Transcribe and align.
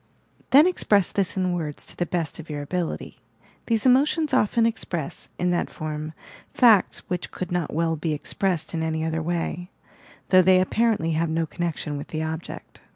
Then 0.49 0.65
express 0.65 1.11
this 1.11 1.37
in 1.37 1.53
words 1.53 1.85
to 1.85 1.95
the 1.95 2.07
best 2.07 2.39
of 2.39 2.49
your 2.49 2.63
ability. 2.63 3.19
These 3.67 3.85
emotions 3.85 4.33
often 4.33 4.65
express, 4.65 5.29
in 5.37 5.51
that 5.51 5.69
form, 5.69 6.13
facts 6.51 7.07
which 7.07 7.29
could 7.29 7.51
not 7.51 7.71
well 7.71 7.95
be 7.95 8.11
expressed 8.13 8.73
in 8.73 8.81
any 8.81 9.03
other 9.05 9.21
way, 9.21 9.69
though 10.29 10.41
they 10.41 10.59
apparently 10.59 11.11
have 11.11 11.29
no 11.29 11.45
connection 11.45 11.97
with 11.97 12.07
the 12.07 12.23
object. 12.23 12.81